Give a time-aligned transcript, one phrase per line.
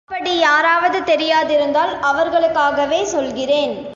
[0.09, 3.73] அப்படி யாராவது தெரியாதிருந்தால் அவர்களுக்காகவே சொல்கிறேன்.